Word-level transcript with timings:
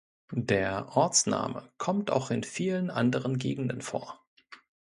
Der 0.33 0.97
Ortsname 0.97 1.69
kommt 1.77 2.09
auch 2.09 2.31
in 2.31 2.41
vielen 2.43 2.89
anderen 2.89 3.37
Gegenden 3.37 3.81
vor. 3.83 4.25